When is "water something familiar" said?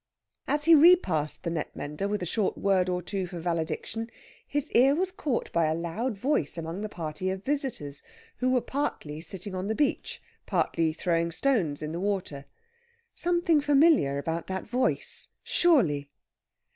11.99-14.17